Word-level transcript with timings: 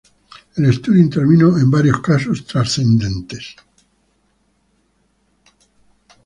El 0.55 0.65
estudio 0.65 0.99
intervino 0.99 1.55
en 1.59 1.69
varios 1.69 2.01
casos 2.01 2.43
trascendentes. 2.47 3.55